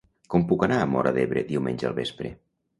[0.35, 2.37] Com puc anar a Móra d'Ebre diumenge al vespre?